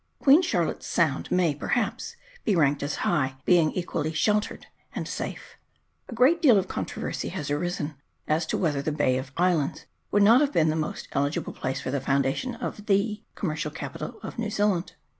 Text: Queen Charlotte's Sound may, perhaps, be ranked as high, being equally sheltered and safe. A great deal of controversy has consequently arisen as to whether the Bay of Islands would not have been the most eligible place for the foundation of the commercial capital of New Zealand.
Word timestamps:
Queen 0.17 0.41
Charlotte's 0.41 0.87
Sound 0.87 1.29
may, 1.29 1.53
perhaps, 1.53 2.15
be 2.43 2.55
ranked 2.55 2.81
as 2.81 2.95
high, 3.05 3.35
being 3.45 3.71
equally 3.73 4.11
sheltered 4.11 4.65
and 4.95 5.07
safe. 5.07 5.57
A 6.09 6.15
great 6.15 6.41
deal 6.41 6.57
of 6.57 6.67
controversy 6.67 7.29
has 7.29 7.49
consequently 7.49 7.61
arisen 7.63 7.95
as 8.27 8.47
to 8.47 8.57
whether 8.57 8.81
the 8.81 8.91
Bay 8.91 9.19
of 9.19 9.31
Islands 9.37 9.85
would 10.09 10.23
not 10.23 10.41
have 10.41 10.53
been 10.53 10.69
the 10.69 10.75
most 10.75 11.07
eligible 11.11 11.53
place 11.53 11.81
for 11.81 11.91
the 11.91 12.01
foundation 12.01 12.55
of 12.55 12.87
the 12.87 13.21
commercial 13.35 13.69
capital 13.69 14.19
of 14.23 14.39
New 14.39 14.49
Zealand. 14.49 14.93